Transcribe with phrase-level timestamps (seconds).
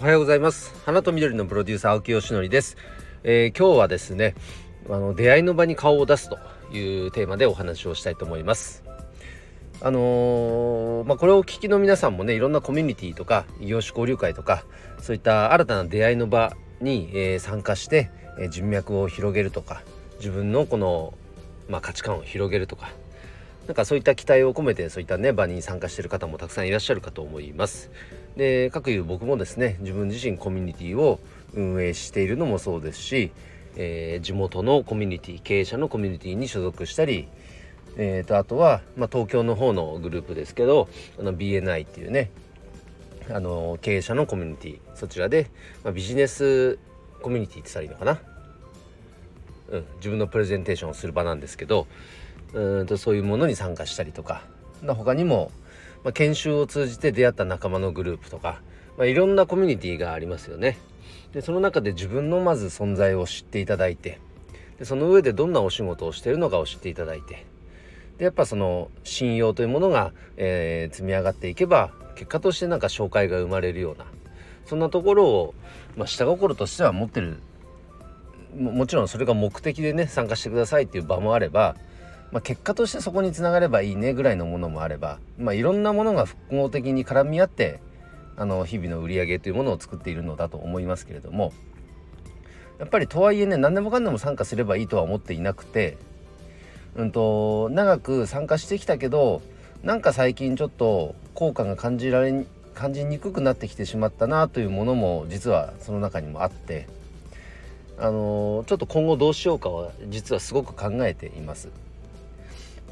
[0.00, 0.72] おはようございます。
[0.86, 2.78] 花と緑のプロデューサー青木よしのりです、
[3.22, 4.34] えー、今日はですね
[4.88, 6.38] あの出会いの場に顔を出すと
[6.74, 8.82] いうテーマでお話をしたいと思います。
[9.82, 14.64] あのー、まあ、これをお聞きの皆さんもねいろんなコミュニティとか異業種交流会とか
[15.02, 19.82] そういった新たな出会いの場に、えー、参加して、え人脈を広げるとか
[20.16, 21.12] 自分のこの、
[21.68, 22.90] まあ、価値観を広げるとか
[23.66, 27.90] なんかそういった期待を込めてそういったね場に参加している方もたくさんいらっしゃるかと思います。
[28.36, 31.20] で各いう僕もですね自分自身コミュニティを
[31.54, 33.32] 運営しているのもそうですし、
[33.76, 37.28] えー、地元のコミュニティ経営者のコミュニティに所属したり、
[37.96, 42.30] えーと、あとは、まあ、東京の方のグループですけどあの BNI っていうね
[43.28, 45.50] あの経営者のコミュニティそちらで、
[45.84, 46.78] まあ、ビジネス
[47.22, 48.18] コミュニティって言ったらいいのかな、
[49.76, 51.86] うん、自分のプレゼンテーションをする場なんですけど
[52.52, 54.42] うんとそういうものに参加したりとか
[54.86, 55.50] 他にも、
[56.04, 58.60] まあ、研修を通じて出会った仲間のグループとか、
[58.96, 60.78] まあ、いろんなコミュニティがありますよね。
[61.32, 64.18] でその中で自分のまず存在を知っていただいて
[64.78, 67.46] でその上でどんなお仕事をしているのかを知っていただいて
[68.18, 74.06] でやっぱその信用というものが、えー、積み上がっていけば結果としてなんか紹介が生まれるような
[74.66, 75.54] そんなところを、
[75.96, 77.40] まあ、下心としては持ってる
[78.58, 81.76] もちろんそれが目的でね参加してくださいっていう場もあれば
[82.32, 87.80] まあ、結果としてそこにつながればいいねぐらいのものもあれば、まあ、いろんなものが複合的に絡み合って
[88.36, 91.52] あの日々の売り上げというものを作っているのだと思いますけれども
[92.78, 95.98] やっぱりとはいえね何でもかんでも参加すればいいとは思っていなくて、
[96.96, 99.42] うんと、長く参加してきたけど
[99.82, 106.88] なんか最近ちょっと効果が感じられ感じにくくなってきてしまったなというものも実はその中にもあって
[107.98, 111.68] あのちょっと今後どうしようかは実はすごく考えています。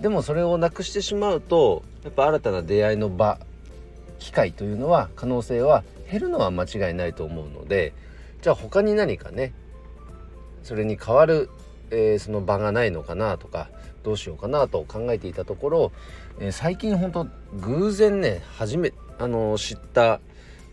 [0.00, 3.38] でもそれをなくしてしまうとやっぱ新たな出会いの場
[4.18, 7.92] 機会というのは可能性は減るのは間違いないと思うので
[8.42, 9.52] じゃあ他に何かね
[10.62, 11.50] それに代わる、
[11.90, 13.70] えー、その場がないのかなとか
[14.04, 15.92] どうしようかなと考えていたところ、
[16.38, 17.26] えー、最近ほんと
[17.60, 20.20] 偶然ね初めあの知った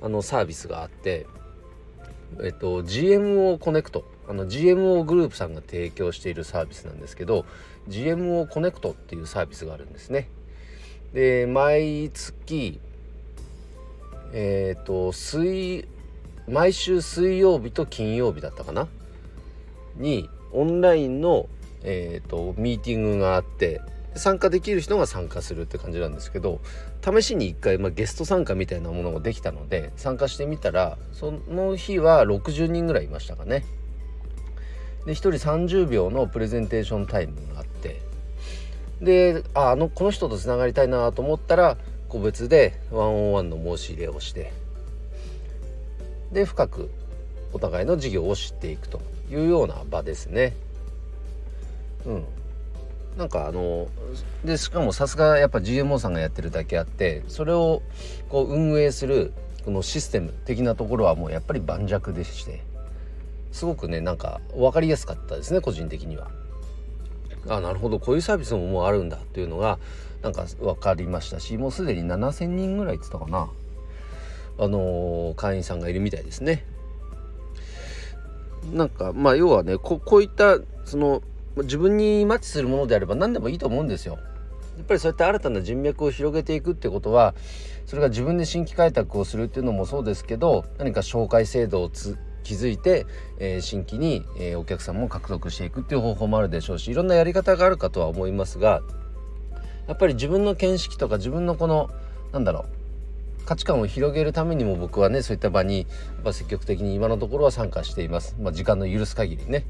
[0.02, 1.26] あのサービスがあって
[2.44, 7.46] えっと GMO コネクトあの GMO グループさんが提供しているサービスなんですけど
[7.90, 10.30] GMO コネクトっていうサービスがあるんですね。
[11.14, 12.80] で毎月
[14.34, 15.88] えっ、ー、と水
[16.48, 18.88] 毎週水曜日と金曜日だったかな？
[19.98, 21.48] にオンラインの、
[21.84, 23.82] えーと、ミーティングがあって
[24.16, 26.62] 参加できる人が参加するって感じなんですけど
[27.04, 33.66] 試しに1回、まあ、ゲスト参加みたいなものができたので参加してみたらその日は60人ぐらいいましたかね。
[35.06, 38.02] で1人30秒のプレゼンテーションタイムがあって。
[39.02, 41.78] であのこの人とつながりたいなと思ったら
[42.08, 44.54] 個別でワンオンワンの申し入れをして。
[46.32, 46.90] で深く
[47.54, 49.00] お互いの事業を知っていくと
[49.32, 50.54] いうような場ですね。
[52.06, 52.26] うん、
[53.18, 53.88] なんかあの
[54.44, 57.82] でしかもさすがやっぱ GMO さんがやってるだけあってそれを
[58.30, 59.34] こう運営する
[59.64, 62.62] このシステム的なところはもうやっぱり盤石でして。
[63.56, 66.30] すごくねなんか分かりやすかったですね個人的には。
[67.48, 69.80] あなるほどこういうサービスももうあるんだっていうのが
[70.24, 73.48] なんか分かりましたしもうすでに7,000人ぐらいっつったかな
[74.58, 76.66] あのー、会員さんがいるみたいですね。
[78.74, 81.22] なんかまあ要はねこういったその
[81.56, 84.18] 自分にマッチするものであれば何でもいいと思うんですよ。
[84.78, 87.36] やっぱりそうやって新たな人脈を広げていくってことは
[87.86, 93.06] それが自分で新規開拓をするっていうのもそうですけど何か紹介制度をつ気づいて、
[93.40, 98.82] えー、新規に、えー、お客さんも獲得していくっていう方法もあるでしょうしいろんなやり方があるかとは思いますが
[99.88, 101.90] やっぱり自分の見識とか自分のこの
[102.32, 102.66] なんだろ
[103.42, 105.86] う価値観を広げるためにも僕はねそういった場にや
[106.22, 109.66] っぱ積極的に今のところは参加しています、まあ、時間の許す限りね。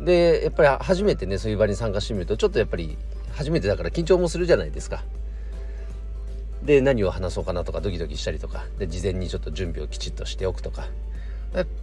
[0.00, 2.98] でやっぱり初めてねそういう場に参加してみるとちょっとやっぱり
[3.32, 5.04] 初めてだから緊張もするじゃないですか。
[6.62, 10.88] で何を話そうかなとかドキドキしたりとかで事前にちょっと準備をきちっとしておくとか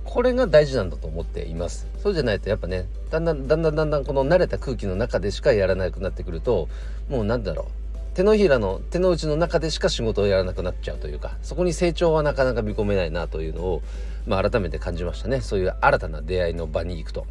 [0.04, 1.88] これが大事なんだと思っています。
[1.98, 6.70] そうじゃないとやっぱねだんだんだんだんだんだんこの慣れた空気の中でしかやらなくなってくると
[7.10, 7.66] もうなんだろう。
[8.14, 13.82] 手のひらの手の内の中でしか仕事をやらなくなっちゃうというかそこに成長はなかなか見込めないなというのを、
[14.28, 15.42] まあ、改めて感じましたね。
[15.42, 17.26] そういう新たな出会いの場に行くと。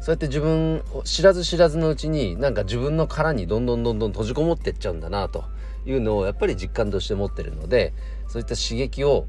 [0.00, 5.44] そうやって自分を知らず知らずのうちになんか自分の殻にどんどんどんどん閉じこもってっちゃうんだなと
[5.86, 7.92] いうのをやっぱり実感として持ってるので
[8.26, 9.26] そういった刺激を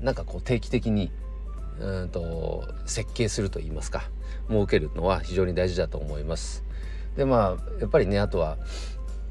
[0.00, 1.10] なんかこう定期的に
[1.80, 4.02] うんと設計すると言いますか
[4.48, 6.64] 設けるのは非常に大事だと思います。
[7.16, 8.58] でまあやっぱりねあとは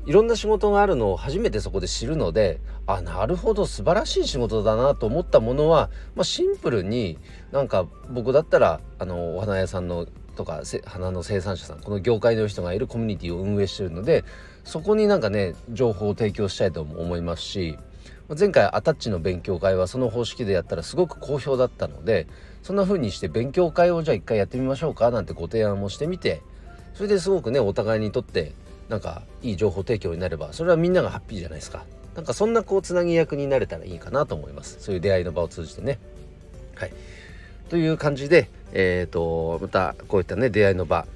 [0.06, 7.18] いろんな仕事があるのを初めてそこで知るのであなるほど素晴らしい仕事だなと思ったものは、まあ、シンプルに
[7.51, 10.06] なんか僕だったらあのお花屋さんの
[10.36, 14.25] とか花の生産者さんこの業界の人がいるコミュニティを運営してるので
[14.63, 17.77] そこになんかね情報を提供したいと思いますし
[18.38, 22.28] 前回アタッチの勉強会はその方式でやったらすごく好評だったので
[22.62, 26.42] そんな風にして勉強会をじゃあ一回やってみましょうかなんてご提案もしてみて
[26.94, 28.54] それですごくねお互いにとって
[28.90, 31.86] なんかいい情報提供になればそれはみんながハッピーじゃないですか。
[32.16, 34.78] なんかそんなこうつなぎ役になれたらいいかなと思います。
[34.80, 36.00] そういう出会いの場を通じてね。
[36.76, 36.94] はい。
[37.70, 41.08] という感じでえっ、ー、とまたこういったね出会いの場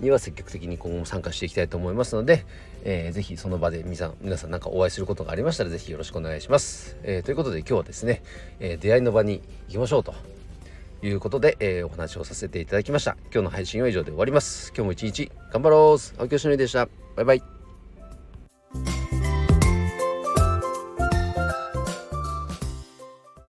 [0.00, 2.44] には積極的に今後も参加していきたいと思いますので、
[2.84, 8.22] えー、ぜひその場で皆さん皆さんなんかお会いすることがありましたらぜひよろしくお願いします、えー、ということで今日はですね、
[8.60, 10.14] えー、出会いの場に行きましょうと
[11.02, 13.16] いうことで、えー、お話をさせていただきました。
[13.32, 14.72] 今日の配信は以上で終わります。
[14.74, 16.20] 今日も一日頑張ろう。
[16.20, 16.88] 青木よしのりでした。
[17.16, 17.55] バイバイ。